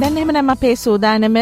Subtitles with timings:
[0.00, 1.36] දැන් එහෙමනම් අපේ සූදානම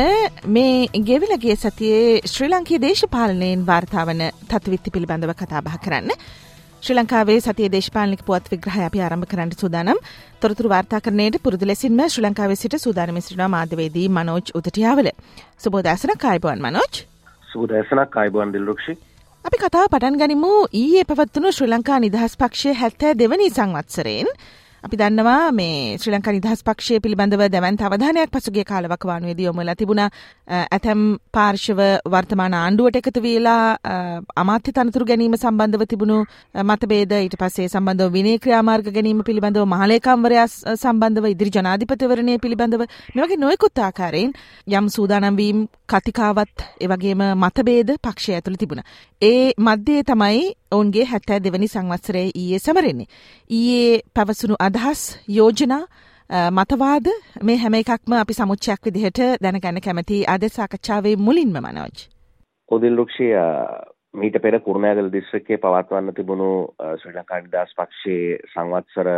[0.46, 0.74] මේ
[1.06, 6.12] ගෙවිලගේ සතියේ ශ්‍රී ලංකයේ දේශපාලනයෙන් වාර්තාවන තත්විත්ති පිළිබඳව කතාබහ කරන්න.
[6.82, 9.98] ශ්‍රී ලංකාවේ සතිය දේශපාලනික පුවත් විග්‍රහය අපි ආරම්භ කරන්න සූදානම්.
[10.40, 15.10] තොරතුරු වාර්තාකරණයට පුරුදු ලෙසින්ම ශ්‍රී ලංකාවේ සිට සූදානම් සිටිනවා මාධ්‍යවේදී මනෝජ් උදටියාවල.
[15.58, 17.04] සුබෝදෑසනක් ආයුබෝවන් මනෝජ්.
[17.48, 19.00] සුබෝදෑසනක් ආයුබෝවන් දිල්රුක්ෂි.
[19.44, 24.36] අපි කතාව පටන් ගනිමු ඊයේ පැවත්වුණු ශ්‍රී ලංකා නිදහස් පක්ෂය 72 දෙවනි සංවත්සරයෙන්
[24.84, 30.08] අපි දන්නවා මේ ශ්‍රී ලංකා නිදහස් පක්ෂය පිළිබඳව දැවන්ත අවධානයක් පසුගිය කාලවකවානුවේදී යොමුලා තිබුණා
[30.56, 31.80] ඇතැම් පාර්ශව
[32.14, 33.62] වර්තමාන ආණ්ඩුවට එකතු වෙලා
[34.36, 36.18] අමාත්‍ය තනතුරු ගැනීම සම්බන්ධව තිබුණු
[36.64, 43.38] මතභේද ඊට පස්සේ සම්බන්ධව විනය ක්‍රියාමාර්ග ගැනීම පිළිබඳව මහලේකම්වරයා සම්බන්ධව ඉදිරි ජනාධිපතිවරණය පිළිබඳව මේ වගේ
[43.38, 44.36] නොයෙකුත් ආකාරයෙන්
[44.74, 48.86] යම් සූදානම් වීම කතිකාවත් ඒ වගේම මතභේද පක්ෂය ඇතුළේ තිබුණා.
[49.22, 53.10] ඒ මැද්දේ තමයි ඔවුන්ගේ හැත්තෑ දෙවැනි සංවත්සරයේ ඊයේ සමරෙන්නේ.
[53.50, 55.82] ඊයේ පැවසුණු අදහස් යෝජනා
[56.50, 57.08] මතවාද
[57.42, 61.96] මේ හැම එකක්ම අපි සමුච්චයක් විදිහට දැනගන්න කැමති අද සාකච්ඡාවේ මුලින්ම මනෝජ්.
[62.68, 63.28] කොදිල් රුක්ෂය
[64.14, 66.48] මීට පෙර කුරුණෑගල දිස්ත්‍රික්කයේ පවත්වන්න තිබුණු
[66.96, 69.12] ශ්‍රී ලංකා නිදහස් පක්ෂයේ සංවත්සර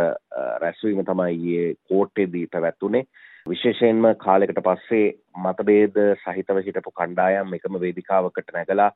[0.61, 3.05] රැස්වීම තමයි ඊයේ කෝට්ටේදී පැවැත්වුණේ.
[3.45, 5.05] විශේෂයෙන්ම කාලෙකට පස්සේ
[5.41, 8.91] මතභේද සහිතව හිටපු කණ්ඩායම් එකම වේදිකාවකට නැගලා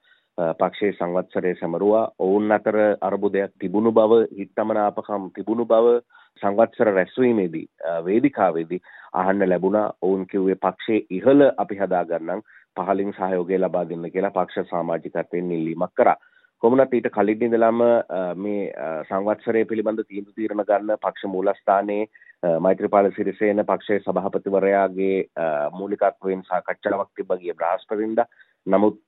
[0.56, 6.02] පක්ෂයේ සංවත්සරය සැමරුවා ඔවුන් අතර අරබුදයක් තිබුණු බව හිත්තමනාපකම් තිබුණු බව
[6.42, 7.66] සංවත්සර රැස්වීමේදී
[8.06, 8.82] වේදිකාවේදී
[9.14, 9.94] අහන්න ලැබුණා.
[10.02, 12.44] ඔවුන් කිව්වේ පක්ෂයේ ඉහළ අපි හදාගන්නම්
[12.78, 16.18] පහලින් සහයෝගය ලබා දෙන්න කියලා පක්ෂ සමාජිකත්වයෙන් ඉල්ලීමක් කරා.
[16.64, 17.80] කොමුණත් ඊට කලින් ඉඳලම
[18.38, 18.66] මේ
[19.10, 22.06] සංවත්සරය පිළිබඳ තීන්දුව తీරන ගන්න පක්ෂ මූලස්ථානයේ
[22.60, 25.18] මෛත්‍රීපාල සිරිසේන පක්ෂයේ සභාපතිවරයාගේ
[25.80, 28.30] මූලිකත්වයෙන් සාකච්ඡාවක් තිබ්බ ගිය බ්‍රහස්පතින්දා.
[28.68, 29.02] නමුත්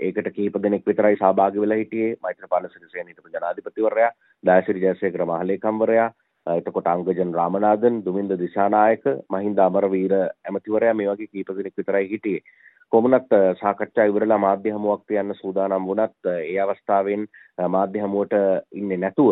[0.00, 2.16] ඒකට කීප දෙනෙක් විතරයි සහභාගී වෙලා හිටියේ.
[2.22, 4.10] මෛත්‍රපාල සිරිසේන හිටපු ජනාධිපතිවරයා
[4.44, 6.10] දායසිරි ජයසේකර මහලේකම්වරයා
[6.50, 12.44] එතකොට අංගජන් රාමනාදන් දුමින්ද දිසානායක මහින්ද අමරවීර ඇමතිවරයා මේ වගේ කීප දෙනෙක් විතරයි හිටියේ.
[12.92, 17.26] කොමුණත් සාකච්ඡා ඉවරලා මාධ්‍ය හමුවක් තියන්න සූදානම් වුණත් ඒ අවස්ථාවෙන්
[17.68, 18.36] මාධ්‍ය හමුවට
[18.72, 19.30] ඉන්නේ නැතුව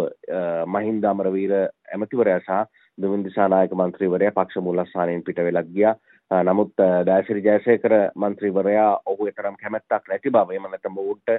[0.68, 5.94] මහින්ද අමරවීර ඇමතිවරයා සහ දුමින්ද දිසානායක මන්ත්‍රීවරයා පක්ෂ මූලස්ථානයෙන් පිට වෙලා ගියා.
[6.30, 6.72] නමුත්
[7.06, 11.30] දෑසිරි ජයසේකර මන්ත්‍රීවරයා ඔහු එතරම් කැමැත්තක් නැති බව එම නැත්නම් ඔවුන්ට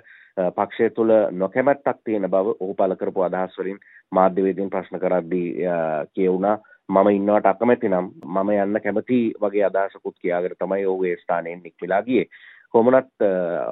[0.52, 3.80] පක්ෂය තුළ නොකැමැත්තක් තියෙන බව ඔහු පළ කරපු අදහස් වලින්
[4.12, 5.50] මාධ්‍යවේදීන් ප්‍රශ්න කරද්දී
[6.14, 6.58] කියවුණා
[6.90, 12.04] මම ඉන්නවට අකමැති නම් මම යන්න කැමති වගේ අදහසකුත් කියාගෙන තමයි ඔහු ඒ ස්ථානයෙන් නික්මිලා
[12.04, 12.30] ගියේ.
[12.70, 13.26] කොමනත්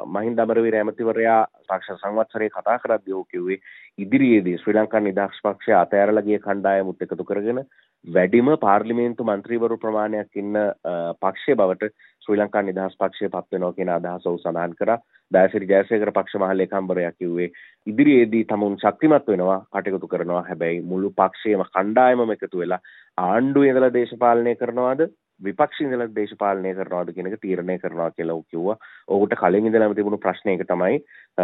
[0.08, 3.58] මහින්ද අමරවීර ඇමතිවරයා පක්ෂ සංවත්සරයේ කතා කරද්දී ඔහු කිව්වේ
[3.98, 7.64] ඉදිරියේදී ශ්‍රී ලංකා නිදහස් පක්ෂය අතෑරලා ගිය කණ්ඩායමුත් එකතු කරගෙන
[8.08, 10.58] වැඩිම පාර්ලිමේන්තු මන්ත්‍රීවරු ප්‍රමාණයක් ඉන්න
[11.22, 11.90] පක්ෂය බවට
[12.26, 15.00] ශ්‍රී ලංකා නිදහස් පක්ෂය පත් වෙනවා කියන අදහස ඔහු සඳහන් කරා.
[15.32, 17.50] දයසිරි ජයසේකර පක්ෂ මහලේකම්වරයා කිව්වේ
[17.88, 20.44] ඉදිරියේදී තමුන් ශක්තිමත් වෙනවා කටයුතු කරනවා.
[20.44, 22.82] හැබැයි මුළු පක්ෂයේම කණ්ඩායමම එකතු වෙලා
[23.18, 25.02] ආණ්ඩුවේ ඉඳලා දේශපාලනය කරනවාද
[25.42, 28.78] විපක්ෂ ඉඳලා දේශපාලනය කරනවාද කියන එක තීරණය කරනවා කියලා ඔහු කිව්වා.
[29.10, 31.00] ඔහුට කලින් ඉඳලාම තිබුණු ප්‍රශ්නයක තමයි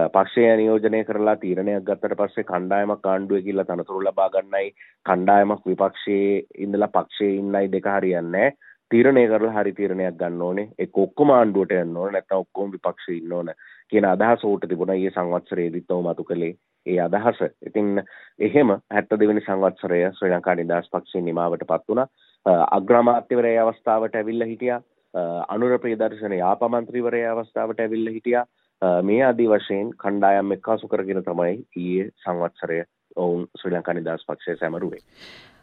[0.10, 4.74] පක්ෂය නියෝජනය කරලා තීරණයක් ගත්තට පස්සේ කණ්ඩායමක් ආණ්ඩුවේ ගිහිල්ලා තනතුරු ලබා ගන්නයි
[5.06, 8.50] කණ්ඩායමක් විපක්ෂයේ ඉඳලා පක්ෂයේ ඉන්නයි දෙක හරියන්නේ
[8.92, 13.34] තීරණය කරලා හරි තීරණයක් ගන්න ඕනේ ඒක ඔක්කොම ආණ්ඩුවට යන්න ඕනේ නැත්නම් ඔක්කොම විපක්ෂයේ ඉන්න
[13.34, 13.56] ඕනේ
[13.90, 16.54] කියන අදහස උට තිබුණා ඊයේ සංවත්සරයේදීත් ඔහු මතු කළේ
[16.86, 17.42] ඒ අදහස.
[17.62, 18.04] ඉතින්
[18.40, 22.08] එහෙම 72 වෙනි සංවත්සරය ශ්‍රී ලංකා නිදහස් පක්ෂයේ නිමාවටපත් වුණා.
[22.72, 24.82] අග්‍රාමාත්‍යවරය අවස්ථාවට ඇවිල්ල හිටියා
[25.50, 28.46] අනුර ප්‍රේදර්ශන යාපමන්ත්‍රීවරය අවස්ථාවට ඇවිල්ල හිටියා
[29.04, 32.84] මේ අදී වශයෙන් කණ්ඩායම් එක්කාසු කරගෙන තමයි ඊයේ සංවත්සරය
[33.18, 35.04] ඔවුන් ශ්‍රී ලංකා නිදහස් පක්ෂය සැමරුවේ.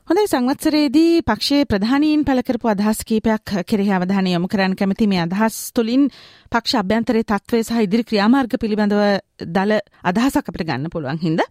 [0.08, 5.58] හොඳයි සංවත්සරයේදී පක්ෂයේ ප්‍රධානීන් පළ කරපු අදහස් කීපයක් කෙරෙහි අවධානය යොමු කරන්න කැමති මේ අදහස්
[5.72, 6.06] තුළින්
[6.50, 9.02] පක්ෂ අභ්‍යන්තරයේ තත්ත්වය සහ ඉදිරි ක්‍රියාමාර්ග පිළිබඳව
[9.50, 9.74] දල
[10.04, 11.48] අදහසක් අපිට ගන්න පුළුවන් හින්දා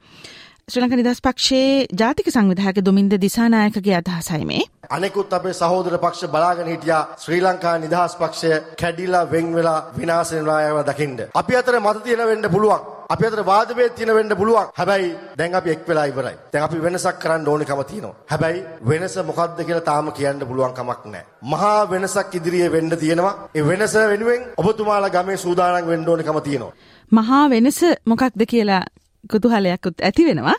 [0.68, 4.66] ශ්‍රී ලංකා නිදහස් පක්ෂයේ ජාතික සංවිධායක දුමින්ද දිසානායකගේ අදහසයි මේ.
[4.92, 10.62] අනෙකුත් අපේ සහෝදර පක්ෂ බලාගෙන හිටියා ශ්‍රී ලංකා නිදහස් පක්ෂය කැඩිලා වෙන් වෙලා විනාශ වෙනවා
[10.66, 11.20] යව දකින්න.
[11.36, 12.97] අපි අතර මත තියෙන වෙන්න පුළුවන්.
[13.10, 14.68] අපි අතර වාද වේද තියෙන වෙන්න පුළුවන්.
[14.80, 16.36] හැබැයි දැන් අපි එක් වෙලා ඉවරයි.
[16.54, 18.16] දැන් අපි වෙනසක් කරන්න ඕනිකම තියෙනවා.
[18.32, 21.26] හැබැයි වෙනස මොකක්ද කියලා තාම කියන්න පුළුවන් කමක් නැහැ.
[21.52, 23.34] මහා වෙනසක් ඉදිරියේ වෙන්න තියෙනවා.
[23.56, 26.74] ඒ වෙනස වෙනුවෙන් ඔබතුමාලා ගමේ සූදානම් වෙන්න ඕනිකම තියෙනවා.
[27.12, 28.84] මහා වෙනස මොකක්ද කියලා
[29.32, 30.58] කුතුහලයක්කුත් ඇති වෙනවා.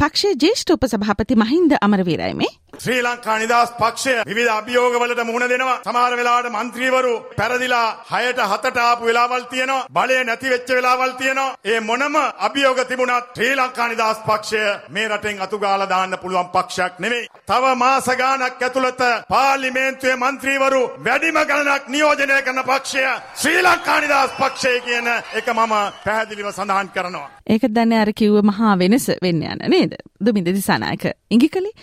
[0.00, 2.52] පක්ෂේ ජේෂ්ඨ උප සභාපති මහින්ද අමරවීරයි මේ.
[2.82, 5.78] ශ්‍රී ලංකා නිදහස් පක්ෂය විවිධ අභියෝගවලට මුහුණ දෙනවා.
[5.86, 9.86] සමහර වෙලාවට මන්ත්‍රීවරු පැරදිලා හයට හතට ආපු වෙලාවල් තියෙනවා.
[9.96, 11.56] බලය නැති වෙච්ච වෙලාවල් තියෙනවා.
[11.64, 14.62] ඒ මොනම අභියෝග තිබුණත් ශ්‍රී ලංකා නිදහස් පක්ෂය
[14.94, 17.28] මේ රටෙන් අතුගාලා දාන්න පුළුවන් පක්ෂයක් නෙමෙයි.
[17.48, 19.02] තව මාස ගාණක් ඇතුළත
[19.32, 23.02] පාර්ලිමේන්තුවේ මන්ත්‍රීවරු වැඩිම ගණනක් නියෝජනය කරන පක්ෂය
[23.40, 25.08] ශ්‍රී ලංකා නිදහස් පක්ෂය කියන
[25.38, 25.74] එක මම
[26.04, 27.28] පැහැදිලිව සඳහන් කරනවා.
[27.52, 29.96] ඒක දන්නේ අර කිව්ව මහා වෙනස වෙන්න යන නේද?
[30.20, 31.74] දුමින්ද දිසානායක ඉඟි කළේ.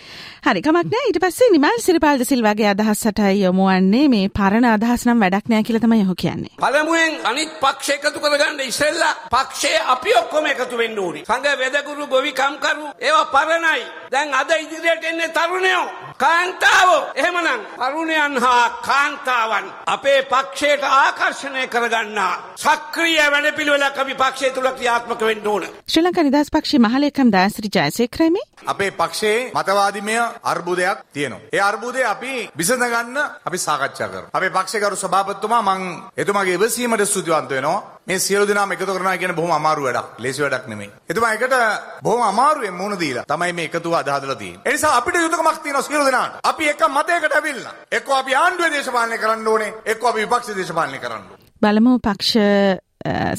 [0.46, 5.22] හරි කමක් නෑ ඊට පස්සේ නිමල් සිරිපාල් සිල්වාගේ අදහසට යොමු වන්නේ මේ පරණ අදහස් නම්
[5.24, 6.54] වැඩක් නෑ කියලා තමයි ඔහු කියන්නේ.
[6.62, 11.24] පළමුවෙන් අනිත් පක්ෂ එකතු කරගන්න ඉස්සෙල්ලා පක්ෂයේ අපි ඔක්කොම එකතු වෙන්න ඕනේ.
[11.24, 13.86] සංඝ වෙදගුරු ගොවිකම්කරු ඒවා පරණයි.
[14.12, 16.05] දැන් අද ඉදිරියට එන්නේ තරුණයෝ.
[16.20, 25.22] කාන්තාවෝ එහෙමනම් තරුණයන් හා කාන්තාවන් අපේ පක්ෂයට ආකර්ෂණය කරගන්නා සක්‍රීය වැඩපිළිවෙලක් අපි පක්ෂය තුල ක්‍රියාත්මක
[25.22, 25.66] වෙන්න ඕන.
[25.86, 31.50] ශ්‍රී ලංකා නිදහස් පක්ෂයේ මහලේකම් දාස්රි ජයසේකරමි අපේ පක්ෂයේ මතවාදිමය අර්බුදයක් තියෙනවා.
[31.52, 34.28] ඒ අර්බුදය අපි විසඳ ගන්න අපි සාකච්ඡා කරමු.
[34.32, 35.84] අපේ පක්ෂේකරු සභාපතිතුමා මං
[36.16, 37.82] එතුමාගේ ඉවසීමට ස්තුතිවන්ත වෙනවා.
[38.06, 40.18] මේ සියලු දෙනාම එකතු කරනවා කියන බොහොම අමාරු වැඩක්.
[40.18, 40.90] ලේසි වැඩක් නෙමෙයි.
[41.10, 41.54] එතුමා එකට
[42.02, 44.62] බොහොම අමාරුවෙන් මුණ දීලා තමයි මේ එකතුව අදහදලා තියෙන්නේ.
[44.64, 46.40] ඒ නිසා අපිට යුතුයකමක් තියෙනවා සියලු දෙනාට.
[46.50, 51.22] අපි එක මතයකට ඇවිල්ලා එක්ක අපි ආණ්ඩුවේ දේශපාලනය කරන්න ඕනේ, එක්ක අපි විපක්ෂ දේශපාලනය කරන්න
[51.22, 51.46] ඕනේ.
[51.62, 52.85] බලමු පක්ෂ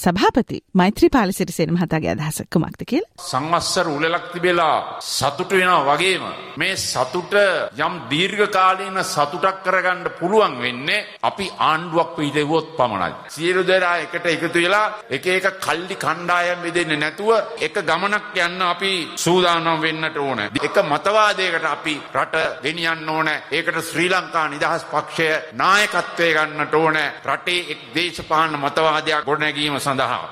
[0.03, 3.11] සභාපති මෛත්‍රී පාල සිරිසේන මහතාගේ අදහස කුමක්ද කියලා.
[3.29, 6.23] සංවස්සර උලලක් තිබෙලා සතුට වෙනවා වගේම
[6.57, 7.33] මේ සතුට
[7.77, 13.13] යම් දීර්ඝකාලීන සතුටක් කරගන්න පුළුවන් වෙන්නේ අපි ආණ්ඩුවක් පිහිටවුවොත් පමණයි.
[13.35, 18.93] සියලු දෙනා එකට එකතු වෙලා එක එක කල්ලි කණ්ඩායම් බෙදෙන්නේ නැතුව එක ගමනක් යන්න අපි
[19.17, 20.39] සූදානම් වෙන්නට ඕන.
[20.67, 23.29] එක මතවාදයකට අපි රට ගෙනියන්න ඕන.
[23.51, 26.97] ඒකට ශ්‍රී ලංකා නිදහස් පක්ෂය නායකත්වය ගන්නට ඕන.
[27.25, 30.31] රටේ එක් දේශපාලන මතවාදයක් ගොඩනැග නැගීම සඳහා.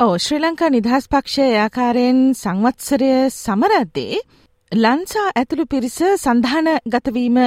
[0.00, 4.22] ඕ ශ්‍රී ලංකා නිදහස් පක්ෂය ආකාරයෙන් සංවත්සරය සමරද්දේ
[4.72, 7.38] ලංසා ඇතුළු පිරිස සඳහන ගතවීම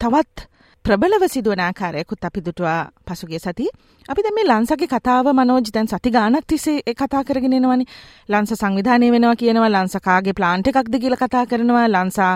[0.00, 0.46] තවත්
[0.84, 3.66] ප්‍රබලව සිදුවන ආකාරයකුත් අපි දුටවා පසුගේ සති
[4.10, 7.84] අපි දැ මේ ලංසගේ කතාව මනෝජ දැන් සති ගානක් තිසේ කතා කරගෙන එනවනි.
[8.28, 12.30] ලංස සංවිධානය වෙනවා කියනවා ලංසකාගේ ප්ලාන්ට එකක්ද කියල කතා කරනවා ලංසා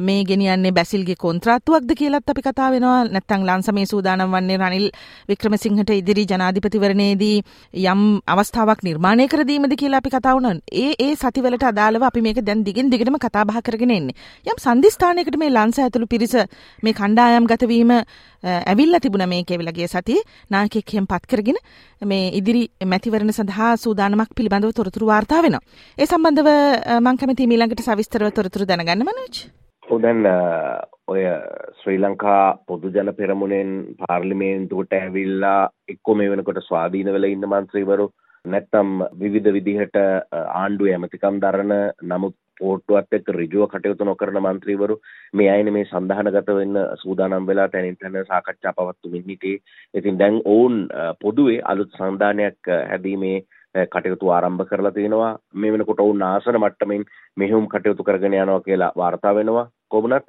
[0.00, 3.00] මේ ගෙනියන්නේ බැසිල්ගේ කොන්ත්‍රාත්තුවක්ද කියලත් අපි කතා වෙනවා.
[3.06, 4.86] නැත්තං ලංස මේ සූදානම් වන්නේ රනිල්
[5.30, 7.36] වික්‍රමසිංහට ඉදිරි ජනාධිපතිවරණයේදී
[7.84, 12.88] යම් අවස්ථාවක් නිර්මාණය කරදීමද කියලා අපි කතාවනන් ඒ ඒ සතිවලට අදාළව අපි මේක දැන් දිගින්
[12.88, 14.16] දිගටම කතාබහ කරගෙන එන්නේ.
[14.46, 16.34] යම් සන්ධස්ථානයකට මේ ලංස ඇතුළු පිරිස
[16.82, 17.94] මේ කණ්ඩායම් ගතවීම
[18.42, 20.18] ඇවිල්ල තිබුණ මේ කෙවිලගේ සති
[20.50, 20.86] නායකෙක්
[21.18, 21.58] හෙම් පත් කරගෙන
[22.02, 25.58] මේ ඉදිරි මැතිවරණ සඳහා සූදානමක් පිළිබඳව තොරතුරු වාර්තා වෙන.
[25.98, 26.50] ඒ සම්බන්ධව
[27.00, 29.36] මං කැමති මීළඟට සවිස්තරව තොරතුරු දැනගන්න මනෝජ්.
[29.82, 30.22] හොදැන්
[31.08, 31.22] ඔය
[31.80, 33.70] ශ්‍රී ලංකා පොදු ජන පෙරමුණෙන්
[34.00, 38.10] පාර්ලිමේන්තුවට ඇවිල්ලා එක්කො මේ වෙනකොට ස්වාධීන වෙල ඉන්න මන්ත්‍රීවරු
[38.44, 38.90] නැත්තම්
[39.20, 39.96] විවිධ විදිහට
[40.32, 41.74] ආණ්ඩුව ඇමතිකම් දරන
[42.04, 44.96] නමුත් පෝට්ටුවත් එක්ක ඍජුව කටයුතු නොකරන മന്ത്രിවරු
[45.34, 49.62] මේ අයනේ මේ සඳහනගත වෙන්න සූදානම් වෙලා තැනින් තැන සාකච්ඡා පවත්වමින් සිටියේ.
[49.94, 50.88] ඉතින් දැන් ඔවුන්
[51.20, 53.38] පොදුවේ අලුත් සංවිධානයක් හැදීමේ
[53.74, 55.38] කටයුතු ආරම්භ කරලා තියෙනවා.
[55.54, 57.04] මේ වෙනකොට ඔවුන් ආසන මට්ටමින්
[57.36, 59.70] මෙහෙයුම් කටයුතු කරගෙන යනවා කියලා වාර්තා වෙනවා.
[59.88, 60.26] කොමුණත්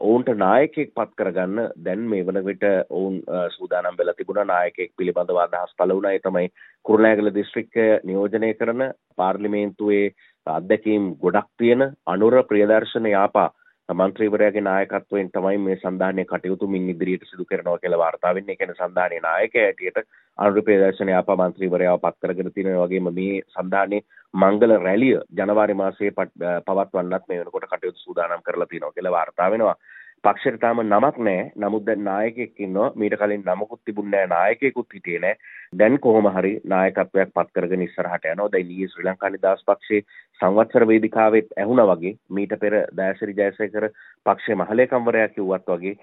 [0.00, 5.74] ඔවුන්ට නායකයෙක් පත් කරගන්න දැන් මේ වන විට ඔවුන් සූදානම් වෙලා තිබුණා නායකයෙක් පිළිබඳව අදහස්
[5.78, 6.12] පළ වුණා.
[6.12, 6.48] ඒ තමයි
[6.84, 8.84] කුරුණෑගල දිස්ත්‍රික්කය නියෝජනය කරන
[9.16, 10.06] පාර්ලිමේන්තුවේ
[10.46, 13.50] අත්දැකීම් ගොඩක් තියෙන අනුර ප්‍රියදර්ශන යාපා
[13.88, 18.56] මන්ත්‍රීවරයාගේ නායකත්වයෙන් තමයි මේ සන්ධානය කටයුතු මින් ඉදිරියට සිදු කරනවා කියලා වාර්තා වෙන්නේ.
[18.56, 19.98] කියන සන්ධානයේ නායකයා හැටියට
[20.38, 24.02] අනුර ප්‍රියදර්ශන යාපා මන්ත්‍රීවරයාව පත් කරගෙන තියෙනවා වගේම මේ සන්ධානයේ
[24.34, 29.76] මංගල රැලිය ජනවාරි මාසයේ පවත්වන්නත් මේ වෙනකොට කටයුතු සූදානම් කරලා තියෙනවා කියලා වාර්තා වෙනවා.
[30.24, 32.92] පක්ෂයට තාම නමක් නෑ නමුත් දැන් නායකයෙක් ඉන්නවා.
[32.94, 35.34] මීට කලින් නමකුත් තිබුණේ නෑ නායකයෙකුත් හිටියේ නෑ
[35.74, 38.52] දැන් කොහොම හරි නායකත්වයක් පත් කරගෙන ඉස්සරහට යනවා.
[38.52, 40.06] දැන් ඊයේ ශ්‍රී ලංකා නිදහස් පක්ෂයේ
[40.40, 43.88] සංවත්සර වේදිකාවෙත් ඇහුණා වගේ මීට පෙර දයාසිරි ජයසේකර
[44.26, 45.96] පක්ෂයේ මහලේකම්වරයා කිව්වත් වගේ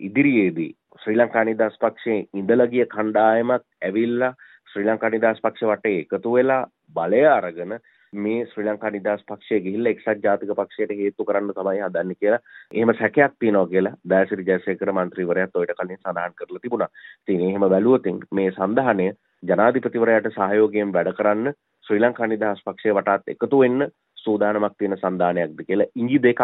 [0.00, 0.70] ඉදිරියේදී
[1.02, 4.34] ශ්‍රී ලංකා නිදහස් පක්ෂයේ ඉඳලා ගිය කණ්ඩායමක් ඇවිල්ලා
[4.72, 6.64] ශ්‍රී ලංකා නිදහස් පක්ෂ වටේ එකතු වෙලා
[6.94, 7.80] බලය අරගෙන
[8.12, 12.40] මේ ශ්‍රී ලංකා නිදහස් පක්ෂය ගිහිල්ලා එක්සත් ජාතික පක්ෂයට හේතු කරන්න තමයි හදන්නේ කියලා.
[12.72, 16.90] එහෙම සැකයක් තියෙනවා කියලා දයාසිරි ජයසේකර මන්ත්‍රීවරයාත් ඔයිට කලින් සඳහන් කරලා තිබුණා.
[17.22, 19.08] ඉතින් එහෙම බැලුවොත් මේ සඳහනය
[19.42, 25.92] ජනාධිපතිවරයාට සහයෝගයෙන් වැඩ කරන්න ශ්‍රී ලංකා නිදහස් පක්ෂය වටාත් එකතු වෙන්න සූදානමක් තියෙන සන්ධානයක්ද කියලා
[25.94, 26.42] ඉඟි දෙකක්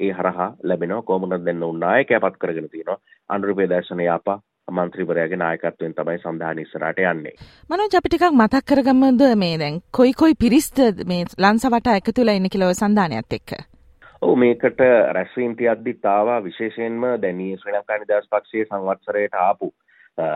[0.00, 1.02] ඒ හරහා ලැබෙනවා.
[1.02, 3.02] කොහොමද දෙන්න උන් නායකයා පත් කරගෙන තියෙනවා.
[3.30, 4.38] අනුරූපේ දර්ශන යාපා
[4.70, 7.34] මන්ත්‍රීවරයාගේ නායකත්වයෙන් තමයි සඳහන් ඉස්සරහට යන්නේ.
[7.70, 12.52] මනෝජ් අපි ටිකක් මතක් කරගමුද මේ දැන් කොයි කොයි පිරිස්ද මේ ලංසවට එකතු වෙලා ඉන්න
[12.54, 13.52] කියලා සන්ධානයත් එක්ක?
[14.22, 14.80] ඔව් මේකට
[15.12, 19.72] රැස්වීම් තියද්දිත් ආවා විශේෂයෙන්ම දැන් ශ්‍රී ලංකා නිදහස් පක්ෂයේ සංවත්සරයට ආපු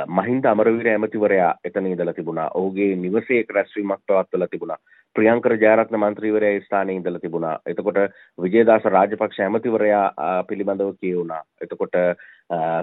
[0.08, 2.50] මහින්ද අමරවීර ඇමතිවරයා එතන ඉඳලා තිබුණා.
[2.54, 4.78] ඔහුගේ නිවසේ රැස්වීමක් පවත්වලා තිබුණා.
[5.16, 7.58] ප්‍රියංකර ජයරත්න මන්ත්‍රීවරයා ඒ ස්ථානයේ ඉඳලා තිබුණා.
[7.66, 7.98] එතකොට
[8.38, 10.06] විජේදාස රාජපක්ෂ ඇමතිවරයා
[10.48, 11.42] පිළිබඳව කියවුණා.
[11.60, 11.94] එතකොට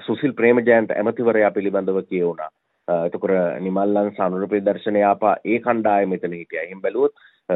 [0.02, 2.50] සුසිල් ප්‍රේමජයන්ට ඇමතිවරයා පිළිබඳව කියවුණා.
[3.06, 6.64] එතකොට නිමල්ලන් සනුරපේ දර්ශනයාපා ඒ කණ්ඩායම මෙතන හිටියා.
[6.64, 7.14] එහෙන් බැලුවොත්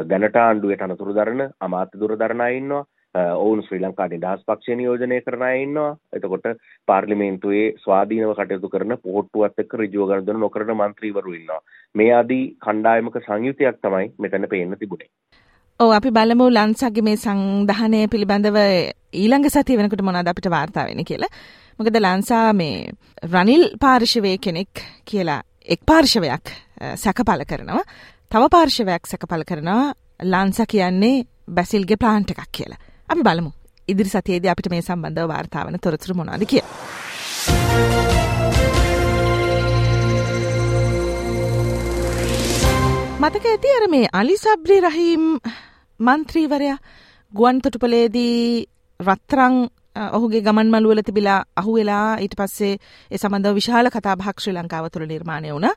[0.09, 2.85] දැනට ආණ්ඩුවේ තනතුරු දරන අමාත්‍ය දුරදරන අය ඉන්නවා.
[3.15, 5.97] ඔවුන් ශ්‍රී ලංකා නිදහස් පක්ෂය නියෝජනය කරන අය ඉන්නවා.
[6.13, 6.47] එතකොට
[6.87, 11.61] පාර්ලිමේන්තුවේ ස්වාධීනව කටයුතු කරන පොහොට්ටුවත් එක්ක ඍජුව ගනුදෙනු නොකරන മന്ത്രിවරු ඉන්නවා.
[11.95, 15.11] මේ ආදී කණ්ඩායමක සංයුතියක් තමයි මෙතන පේන්න තිබුණේ.
[15.79, 18.57] ඔව් අපි බලමු ලන්සගේ මේ සංධානය පිළිබඳව
[19.13, 21.33] ඊළඟ සතිය වෙනකොට මොනවද අපිට වාර්තා වෙන්නේ කියලා.
[21.79, 22.91] මොකද ලන්සා මේ
[23.23, 26.45] රනිල් පාර්ශවයේ කෙනෙක් කියලා එක් පාර්ශවයක්
[26.95, 27.83] සැකපල කරනවා.
[28.31, 32.79] තව පාර්ශවයක් සැකපල කරනවා ලන්ස කියන්නේ බැසිල්ගේ ප්ලාන්ට් එකක් කියලා.
[33.09, 33.51] අපි බලමු.
[33.87, 36.71] ඉදිරි සතියේදී අපිට මේ සම්බන්ධව වාර්තා වන තොරතුරු මොනවද කියලා.
[43.21, 45.25] මතක ඇති අර මේ අලි සබ්රි රහීම්
[45.99, 46.77] මන්ත්‍රීවරයා
[47.33, 48.67] ගුවන් තොටුපලේදී
[48.99, 49.55] රත්තරං
[49.95, 52.73] ඔහුගේ ගමන් මළුවල තිබිලා අහු වෙලා ඊට පස්සේ
[53.11, 55.73] ඒ සම්බන්ධව විශාල කතාබහක් ශ්‍රී ලංකාව තුළ නිර්මාණය වුණා.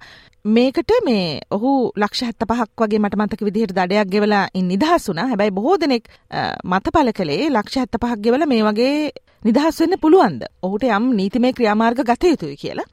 [0.46, 5.26] මේකට මේ ඔහු ලක්ෂ 75ක් වගේ මට මතක විදිහට දඩයක් ගෙවලා ඉන් නිදහස් වුණා.
[5.26, 6.10] හැබැයි බොහෝ දෙනෙක්
[6.64, 8.96] මතපල කළේ ලක්ෂ 75ක් ගෙවලා මේ වගේ
[9.44, 10.42] නිදහස් වෙන්න පුළුවන්ද?
[10.62, 12.88] ඔහුට යම් නීතිමය ක්‍රියාමාර්ග ගත යුතුයි කියලා.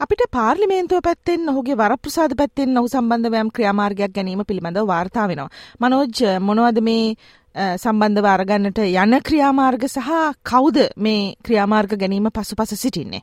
[0.00, 5.52] අපිට පාර්ලිමේන්තුව පැත්තෙන් ඔහුගේ වරප්‍රසාද පැත්තෙන් ඔහු සම්බන්ධව යම් ක්‍රියාමාර්ගයක් ගැනීම පිළිබඳව වාර්තා වෙනවා.
[5.80, 7.04] මනෝජ් මොනවද මේ
[7.76, 10.08] සම්බන්ධව අරගන්නට යන ක්‍රියාමාර්ග සහ
[10.44, 13.22] කවුද මේ ක්‍රියාමාර්ග ගැනීම පසුපස සිටින්නේ.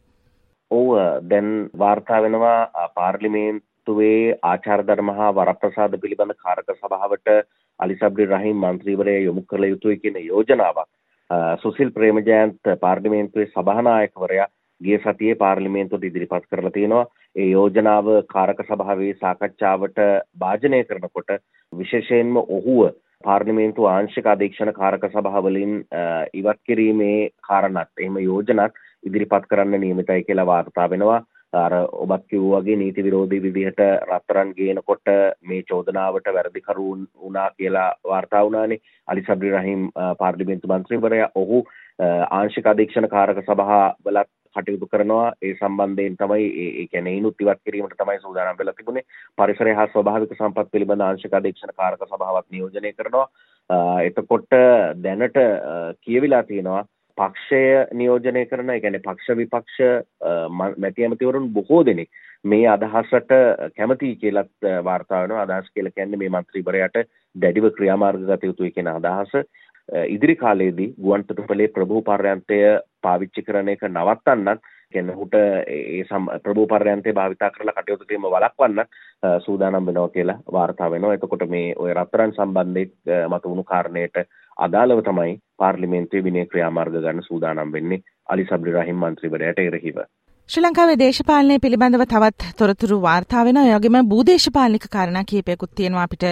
[0.72, 0.88] ඔව්
[1.25, 7.36] දැන් වාර්තා වෙනවා පාර්ලිමේන්තුවේ ආචාර ධර්ම හා වරප්‍රසාද පිළිබඳ කාරක සභාවට
[7.80, 10.90] අලිසබ්රි රහීම් මන්ත්‍රීවරයා යොමු කළ යුතුයි කියන යෝජනාවක්
[11.60, 14.50] සුසිල් ප්‍රේමජයන්ත් පාර්ලිමේන්තුවේ සභානායකවරයා
[14.81, 17.05] ගිය සතියේ පාර්ලිමේන්තුවට ඉදිරිපත් කරලා තියෙනවා.
[17.35, 20.00] ඒ යෝජනාව කාරක සභාවේ සාකච්ඡාවට
[20.38, 21.31] භාජනය කරනකොට
[21.73, 22.79] විශේෂයෙන්ම ඔහුව
[23.23, 25.75] පාර්ලිමේන්තු ආංශික අධීක්ෂණ කාරක සභාවලින්
[26.33, 27.19] ඉවත් කිරීමේ
[27.50, 31.21] කාරණත් එහෙම යෝජනත් ඉදිරිපත් කරන්න නියමිතයි කියලා වාර්තා වෙනවා.
[31.53, 35.09] අර ඔබත් කිව්වාගේ නීති විරෝධී විදිහට රත්තරන් ගේනකොට
[35.43, 38.79] මේ චෝදනාවට වැරදිකරුන් වුණා කියලා වාර්තා වුණානේ.
[39.07, 41.63] අලි සබ්රි රහීම් පාර්ලිමේන්තු මන්ත්‍රීවරයා ඔහු
[42.31, 45.27] ආංශික අධීක්ෂණ කාරක සභාවලත් කටයුතු කරනවා.
[45.41, 49.08] ඒ සම්බන්ධයෙන් තමයි ඒ කියන්නේ ඉනුත් ඉවත් කිරීමට තමයි සූදානම් වෙලා තිබුණේ.
[49.38, 53.27] පරිසරය හා ස්වභාවික සම්පත් පිළිබඳ ආංශික අධීක්ෂණ කාරක සභාවක් නියෝජනය කරනවා.
[54.01, 54.58] එතකොට
[55.03, 55.38] දැනට
[56.01, 56.84] කියවිලා තියෙනවා
[57.17, 57.62] පක්ෂය
[57.93, 59.79] නියෝජනය කරන ඒ කියන්නේ පක්ෂ විපක්ෂ
[60.51, 63.34] මැති ඇමතිවරුන් බොහෝ දෙනෙක් මේ අදහසට
[63.77, 65.41] කැමති කියලත් වාර්තා වෙනවා.
[65.43, 66.98] අදහස් කියලා කියන්නේ මේ මන්ත්‍රීවරයාට
[67.36, 69.34] දැඩිව ක්‍රියාමාර්ග ගත යුතුයි කියන අදහස.
[69.91, 72.60] ඉදිරි කාලයේදී ගුවන්තොටුපලේ ප්‍රභූ පර්යන්තය
[73.01, 76.03] පාවිච්චි කරන එක නවත්තන්නත් කියන්නේ ඔහුට ඒ
[76.43, 78.86] ප්‍රභූ පර්යන්තය භාවිතා කරලා කටයුතු කිරීම වළක්වන්න
[79.39, 81.13] සූදානම් වෙනවා කියලා වාර්තා වෙනවා.
[81.13, 84.24] එතකොට මේ ඔය රත්තරන් සම්බන්ධයෙන් මතුවුණු කාරණයට
[84.57, 89.98] අදාළව තමයි පාර්ලිමේන්තුවේ විනය ක්‍රියාමාර්ග ගන්න සූදානම් වෙන්නේ අලි සබ්රි රහිම් මන්ත්‍රීවරයාට එරෙහිව.
[90.50, 93.65] ශ්‍රී ලංකාවේ දේශපාලනය පිළිබඳව තවත් තොරතුරු වාර්තා වෙනවා.
[93.65, 96.25] ඒ වගේම භූදේශපාලනික කාරණා කිහිපයකුත් තියෙනවා අපිට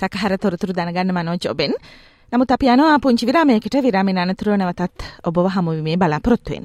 [0.00, 1.76] සැකහැර තොරතුරු දැනගන්න මනෝජ් ඔබෙන්.
[2.32, 6.64] නමුත් අපි යනවා පුංචි විරාමයකට විරාමෙන් අනතුරුව නැවතත් ඔබව හමුවීමේ බලාපොරොත්තුවෙන්.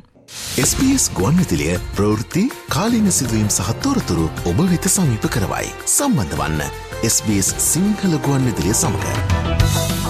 [0.62, 5.74] SBS ගුවන්විතිලිය ප්‍රවෘත්ති කාලීන සිදුවීම් සහ තොරතුරු ඔබ වෙත සමීප කරවයි.
[5.88, 6.64] සම්බන්ධ වන්න
[7.10, 10.08] SBS සිංහල ගුවන්විතිලිය සමඟ.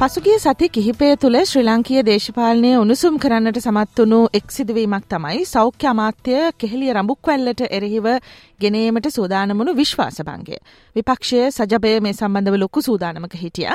[0.00, 5.90] පසුගිය සති කිහිපය තුළ ශ්‍රී ලංකීය දේශපාලනය උණුසුම් කරන්නට සමත් වුණු එක් සිදුවීමක් තමයි සෞඛ්‍ය
[5.92, 8.10] අමාත්‍ය කෙහෙලිය රඹුක්වැල්ලට එරෙහිව
[8.60, 10.58] ගෙනීමට සූදානමුණු විශ්වාසභංගය.
[10.96, 13.70] විපක්ෂය සජබය මේ සම්බන්ධව ලොකු සූදානමක හිටිය.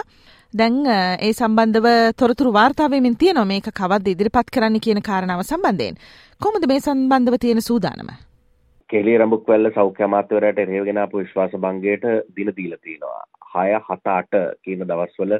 [0.53, 5.96] දැන් ඒ සම්බන්ධව තොරතුරු වාර්තාවමින් තියනවා මේක කවද්ද ඉදිරිපත් කරන්න කියන කාරණාව සම්බන්ධයෙන්.
[6.41, 8.10] කොමද මේ සම්බන්ධව තියෙන සූදානම?
[8.89, 12.03] කෙලේ රඹුක්වැල්ල සෞඛ්‍ය අමාත්‍යවරයාට එරෙහිව ගෙන ආපු විශ්වාස භංගයට
[12.36, 13.24] දින දීලා තිනවා.
[13.53, 15.39] 6 7 8 කියන දවස්වල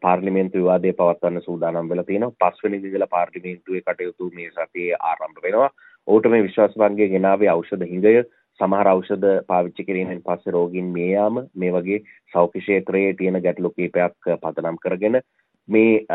[0.00, 5.70] පාර්ලිමේන්තු විවාදය පවත්වන්න සූදානම් වෙලා තියෙනවා පස්වෙනි දිනදලා පාර්ලිමේන්තුවේ කටයුතු මේ සතියේ ආරම්භ වෙනවා
[6.08, 8.14] ඔහුට මේ විශ්වාසභංගය ගෙනාවේ ඖෂධ හිඟය
[8.60, 12.02] සමහර ඖෂධ පාවිච්චි කිරීමෙන් පස්සේ රෝගීන් මිය යාම මේ වගේ
[12.34, 15.20] සෞඛ්‍ය ක්ෂේත්‍රයේ තියෙන ගැටලු කීපයක් පදනම් කරගෙන
[15.68, 16.06] මේ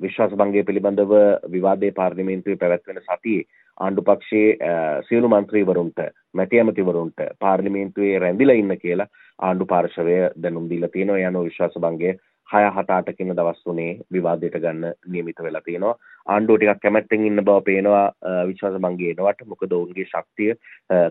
[0.00, 1.14] විශ්වාසභංගය පිළිබඳව
[1.52, 3.46] විවාදයේ පාර්ලිමේන්තුවේ පැවැත්වෙන සතියේ
[3.80, 4.70] ආණ්ඩු පක්ෂයේ
[5.08, 6.00] සියලු මන්ත්‍රීවරුන්ට
[6.34, 11.18] මැති ඇමතිවරුන්ට පාර්ලිමේන්තුවේ රැඳිලා ඉන්න කියලා ආණ්ඩු පාර්ශවය දැනුම් දීලා තියෙනවා.
[11.20, 12.16] යන විශ්වාසභංගය
[12.52, 15.94] හය හතාට කියන දවස් තුනේ විවාදයට ගන්න නියමිත වෙලා තියෙනවා.
[16.34, 18.04] ආණ්ඩුව ටිකක් කැමැත්තෙන් ඉන්න බව පේනවා
[18.50, 19.46] විශ්වාස බංගේ එනවට.
[19.52, 20.52] මොකද ඔවුන්ගේ ශක්තිය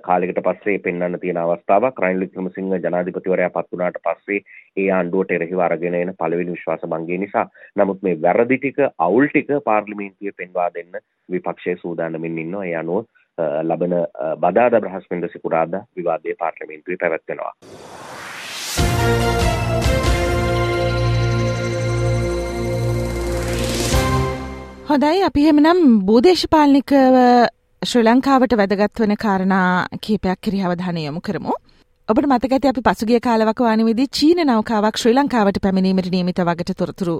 [0.07, 1.99] කාලෙකට පස්සේ පෙන්වන්න තියෙන අවස්ථාවක්.
[2.03, 4.39] රනිල් වික්‍රමසිංහ ජනාධිපතිවරයා පත් වුණාට පස්සේ
[4.77, 7.45] ඒ ආණ්ඩුවට එරෙහිව අරගෙන එන පළවෙනි විශ්වාස බංගේ නිසා.
[7.75, 10.99] නමුත් මේ වැරදි ටික අවුල් ටික පාර්ලිමේන්තුවේ පෙන්වා දෙන්න
[11.29, 12.65] විපක්ෂයේ සූදානමින් ඉන්නවා.
[12.65, 13.05] ඒ අනුව
[13.63, 13.95] ලබන
[14.43, 18.14] බදාද බ්‍රහස්පින්ද සිකුරාද විවාදය පාර්ලිමේන්තුවේ පැවැත්වෙනවා.
[24.95, 27.15] හොඳයි අපි හෙමනම් බූදේශපාලනිකව
[27.81, 31.55] ශ්‍රී ලංකාවට වැදගත් වන කාරණා කීපයක් කිරි අවධානය යොමු කරමු.
[32.09, 37.15] ඔබට මතකඇති අපි පසුගිය කාලවකවානවිදි චීන නෞකාවක් ශ්‍රී ලංකාවට පැමිණීමට නියමිත වගට තොරතුරු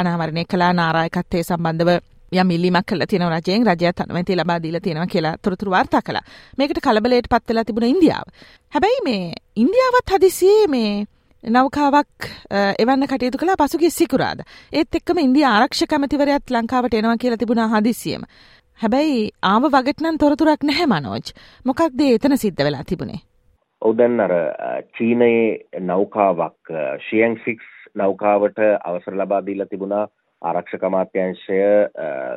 [0.00, 1.90] අනාවරණය කලා නාරායකත්තේ සම්බන්ධව
[2.32, 6.24] යම් ඉල්ලීමක් කළ තියෙන රජයෙන් රජයත් අනුමැති ලබා දීලා තියෙනවා කියලා තොරතුරු වාර්තා කළා.
[6.58, 8.26] මේකට කලබලයට පත් වෙලා තිබුණ ඉන්දියාව.
[8.74, 9.32] හැබැයි මේ
[9.64, 10.92] ඉන්දියාවත් හදිසියේ මේ
[11.44, 12.26] නෞකාවක්
[12.76, 14.40] එවන්න කටයුතු කලා පසුගේ සිකුරාද.
[14.72, 18.22] ඒත් එක්කම ඉන්දිය ආරක්ෂ කමතිවරයත් ලංකාවට එනවා කියලා තිබුණා හදිසියම.
[18.80, 21.30] හැබැයි ආව වගටනම් තොරතුරක් නැහැ මනෝජ්.
[21.64, 23.20] මොකක්ද එතන සිද්ධ වෙලා තිබුණේ.
[23.82, 24.34] ඔවදැන් අර
[24.98, 26.74] චීනයේ නෞකාවක්
[27.06, 30.04] ශියන් ෆික්ස් නෞකාවට අවසර ලබා දීලා තිබුණා
[30.42, 31.62] ආරක්ෂක අමාත්‍යංශය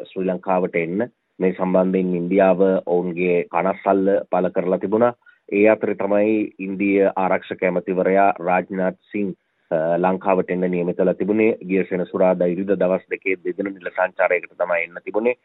[0.05, 5.13] ශ්‍රී ලංකාවට එන්න මේ සම්බන්ධයෙන් ඉන්දියාව ඔවුන්ගේ කනස්සල්ල පල කරලා තිබුණා
[5.51, 9.33] ඒ අතර තමයි ඉන්දිය ආරක්ෂක ඇමතිවරයා රාජ්නාත් සිං
[9.97, 15.35] ලංකාවට එන්න නියමිතලා තිබුණේ ගිය සෙනසුරාදා ඉරිදා දවස් දෙකේ දෙදින නිල සංචාරයකට තමයි එන්න තිබුණේ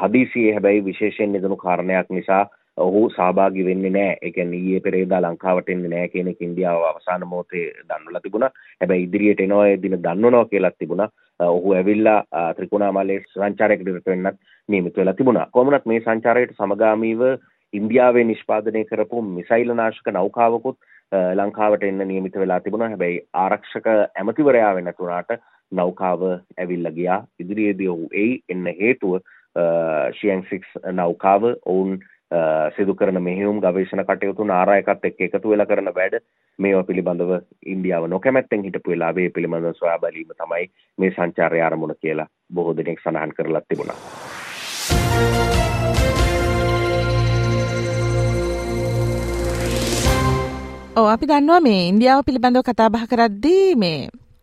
[0.00, 2.44] හදිසියේ හැබැයි විශේෂයෙන් නිදනු කාරණයක් නිසා
[2.78, 4.18] ඔහු සහභාගි වෙන්නේ නැහැ.
[4.22, 8.50] ඒ කියන්නේ ඊයේ පෙරේදා ලංකාවට එන්නේ නැහැ කියන එක ඉන්දියාව අවසාන මොහොතේ දන්වලා තිබුණා.
[8.80, 11.08] හැබැයි ඉදිරියට එනවා ඒ දින දන්වනවා කියලා තිබුණා.
[11.40, 12.20] ඔහු ඇවිල්ලා
[12.56, 15.48] ත්‍රිකුණාමලයේ සංචාරයකට වෙන්නත් නියමිත වෙලා තිබුණා.
[15.52, 17.24] කොහොමනත් මේ සංචාරයට සමගාමීව
[17.72, 20.78] ඉන්දියාවේ නිෂ්පාදනය කරපු මිසයිල නාශක නෞකාවකුත්
[21.34, 22.88] ලංකාවට එන්න නියමිත වෙලා තිබුණා.
[22.88, 25.40] හැබැයි ආරක්ෂක ඇමතිවරයා වෙනතුනාට
[25.72, 26.22] නෞකාව
[26.58, 27.24] ඇවිල්ල ගියා.
[27.40, 28.42] ඉදිරියේදී ඔහු එයි.
[28.48, 29.20] එන්න හේතුව
[30.20, 31.98] ශියන්සික්ස් නෞකාව ඔවුන්
[32.76, 36.18] සිදු කරන මෙහෙයුම් ගවේශණ කටයුතු නාරයකත් එක් එකතු වෙලා කරන වැඩ
[36.58, 37.32] මේවා පිළිබඳව
[37.66, 43.36] ඉන්දියාව නොකැමැත්තෙන් හිටපු වෙලාවේ පිළිබඳව සොයා බැලීම තමයි මේ සංචාරය ආරමුණ කියලා බොහෝ දෙනෙක් සඳහන්
[43.36, 43.96] කරලා තිබුණා.
[50.98, 53.98] ඕ අපි දන්නවා මේ ඉන්දියාව පිළිබඳව කතාබහ කරද්දී මේ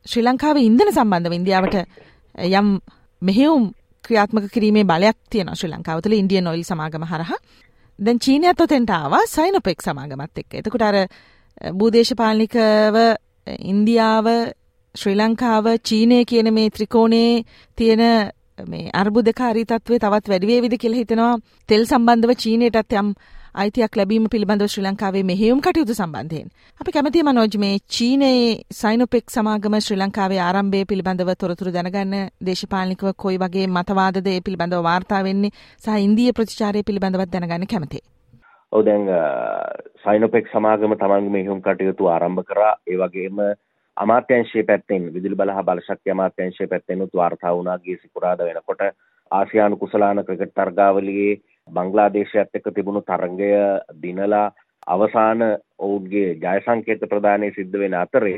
[0.06, 1.76] ශ්‍රී ලංකාව ඉන්දන සම්බන්ධව ඉන්දියාවට
[2.50, 2.68] යම්
[3.22, 3.66] මෙහෙවුම්
[4.04, 7.40] ක්‍රියාත්මක කිරීමේ බලයක් තියෙන ශ්‍රී ලංකාව තුළ ඉන්දිය නොයිල් සමාගම හරහා
[8.00, 10.52] දැන් චීනයත් ඔතෙන්ට ආවා සයිනොපෙක් සමාගමත් එක්ක.
[10.60, 10.98] එතකොට අර
[11.80, 12.96] භූදේශපාලනිකව
[13.66, 14.28] ඉන්දියාව
[14.96, 17.46] ශ්‍රී ලංකාව චීනය කියන මේ ත්‍රිකෝණයේ
[17.78, 18.04] තියෙන
[18.66, 21.34] මේ අර්බුදකාරී තත්ත්වය තවත් වැඩි වේවිද කියලා හිතනවා.
[21.70, 23.10] තෙල් සම්බන්ධව චීනයටත් යම්
[23.56, 26.48] අයිතියක් ලැබීම පිළිබඳව ශ්‍රී ලංකාවේ මෙහෙයුම් කටයුතු සම්බන්ධයෙන්.
[26.82, 28.42] අපි කැමති මනෝජ් මේ චීනයේ
[28.74, 32.16] සයිනොපෙක් සමාගම ශ්‍රී ලංකාවේ ආරම්භය පිළිබඳව තොරතුරු දැනගන්න
[32.46, 38.04] දේශපාලනිකව කොයි වගේ මතවාදද ඒ පිළිබඳව වාර්තා වෙන්නේ සහ ඉන්දිය ප්‍රතිචාරය පිළිබඳවත් දැනගන්න කැමතියි.
[38.72, 39.08] ඔව් දැන්
[40.04, 43.42] සයිනොපෙක් සමාගම තමන්ගේ මෙහෙයුම් කටයුතු ආරම්භ කරා ඒ වගේම
[43.98, 48.88] අමාත්‍යංශයේ පැත්තෙන් විදුලි බල හා බලශක්ති අමාත්‍යංශයේ පැත්තෙන් උත් වාර්තා වුණා ගිය සිකුරාදා වෙනකොට
[49.32, 51.36] ආසියානු කුසලාන ක්‍රිකට් තරගාවලියේ
[51.68, 53.52] බංග්ලාදේශයත් එක්ක තිබුණු තරගය
[54.02, 54.52] දිනලා
[54.88, 55.42] අවසාන
[55.80, 58.38] ඔවුන්ගේ ජය සංකේත ප්‍රදානය සිද්ධ වෙන අතරේ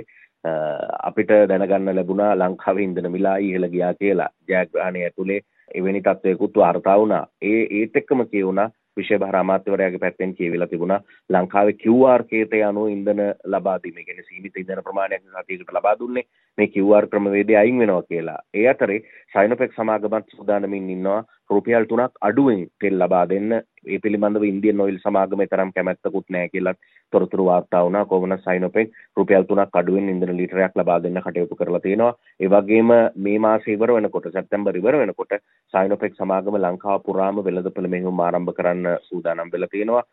[1.01, 5.39] අපිට දැනගන්න ලැබුණා ලංකාවේ ඉන්ධන මිලා ඉහළ ගියා කියලා ජයග්‍රහණය ඇතුලේ
[5.75, 7.27] එවැනි තත්ත්වයකුත් වාර්තා වුණා.
[7.41, 13.21] ඒ ඒත් එක්කම කියුණා විශේෂ භාර අමාත්‍යවරයාගේ පැත්තෙන් කියවිලා තිබුණා ලංකාවේ QR කේතය අනුව ඉන්ධන
[13.45, 16.25] ලබා දීම කියන්නේ සීමිත ඉන්ධන ප්‍රමාණයක් සතියකට ලබා දුන්නේ
[16.57, 18.39] මේ QR ක්‍රමවේදය අයින් වෙනවා කියලා.
[18.53, 19.01] ඒ අතරේ
[19.33, 23.51] සයිනොපෙක් සමාගමත් සූදානමින් ඉන්නවා රුපියල් 3ක් අඩුවෙන් තෙල් ලබා දෙන්න.
[23.87, 26.75] ඒ පිළිබඳව ඉන්දියන් ඔයිල් සමාගමේ තරම් කැමැත්තකුත් නැහැ කියලා
[27.13, 28.05] තොරතුරු වාර්තා වුණා.
[28.05, 32.13] කොමන සයිනොපෙක් රුපියල් 3ක් අඩුවෙන් ඉන්ධන ලීටරයක් ලබා දෙන්න කටයුතු කරලා තියෙනවා.
[32.39, 35.35] ඒ වගේම මේ මාසේ ඉවර වෙනකොට සැප්තැම්බර් ඉවර වෙනකොට
[35.73, 40.07] සයිනොපෙක් සමාගම ලංකාව පුරාම වෙළඳපොළ මෙහෙයුම් ආරම්භ කරන්න සූදානම් වෙලා තියෙනවා.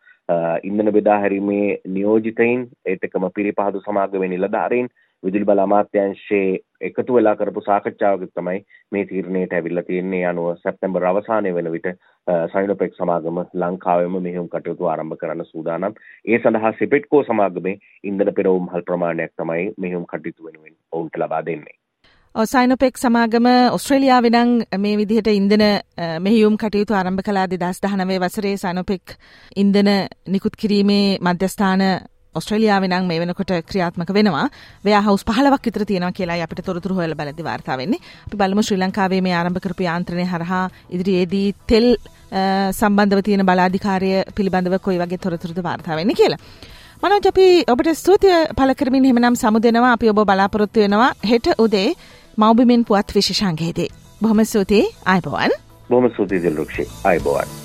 [0.63, 4.89] ඉන්ධන බෙදා හැරීමේ නියෝජිතයින් ඒත් එක්කම පිරිපහදු සමාගමේ නිලධාරීන්
[5.23, 8.59] විදුලි බල අමාත්‍යංශයේ එකතු වෙලා කරපු සාකච්ඡාවක තමයි
[8.91, 11.89] මේ තීරණයට ඇවිල්ලා තියෙන්නේ අනුව සැප්තැම්බර් අවසානයේ වෙන විට
[12.49, 15.95] සයිනොපෙක් සමාගම ලංකාවෙම මෙහෙයුම් කටයුතු ආරම්භ කරන්න සූදානම්.
[16.25, 21.75] ඒ සඳහා සිපෙට්කෝ සමාගමේ ඉන්ධන පෙරවුම්හල් ප්‍රමාණයක් තමයි මෙහෙයුම් කටයුතු වෙනුවෙන් ඔවුන්ට ලබා දෙන්නේ.
[22.35, 25.61] සයිනොපෙක් සමාගම ඔස්ට්‍රේලියාව නම් මේ විදිහට ඉන්දන
[26.19, 29.15] මෙහියුම් කටයුතු ආරම්භ කලා දෙදස් දහනවේ වසරේ සයිනොපෙක්
[29.57, 29.89] ඉන්දන
[30.27, 31.83] නිකුත් කිරීමේ මධ්‍යස්ථාන
[32.39, 34.45] ඔස්ට්‍රලියාව නම් මේ වෙනකොට ක්‍රියාත්මක වෙනවා
[34.87, 37.99] වයා හවස් පහලවක් විතර තියෙනවා කියලා අපිට තොරතුරු හොයලා බලද්දි වාර්තා වෙන්නේ.
[38.27, 40.63] අපි බලමු ශ්‍රී ලංකාවේ මේ ආරම්භ කරපු යාන්ත්‍රණය හරහා
[40.95, 41.87] ඉදිරියේදී තෙල්
[42.79, 46.41] සම්බන්ධව තියෙන බලාධිකාරය පිළිබඳව කොයි වගේ තොරතුරුද වාර්තා වෙන්නේ කියලා.
[47.03, 51.89] මනෝජ් අපි ඔබට ස්තුතිය පළ කරමින් එහෙමනම් සමු දෙනවා අපි ඔබ බලාපොරොත්තු වෙනවා හෙට උදේ
[52.43, 53.89] මව්බිමෙන් පුවත් විශේෂාංගයේදී.
[54.21, 55.53] බොහොම ස්තුතියි ආයිබෝවන්.
[55.89, 57.64] බොහොම ස්තුතියි දිල්රුක්ෂි ආයිබෝවන්.